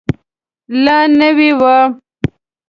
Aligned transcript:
لا 0.83 0.99
نوی 1.19 1.49
و. 1.59 1.61